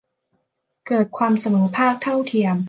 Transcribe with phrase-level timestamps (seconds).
[0.87, 2.57] เกิดความเสมอภาค เท่าเทียม